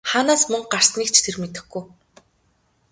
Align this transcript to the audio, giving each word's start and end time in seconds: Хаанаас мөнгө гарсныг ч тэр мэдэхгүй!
Хаанаас 0.11 0.43
мөнгө 0.51 0.69
гарсныг 0.73 1.09
ч 1.13 1.17
тэр 1.25 1.35
мэдэхгүй! 1.41 1.83